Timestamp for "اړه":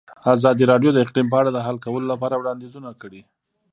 1.41-1.49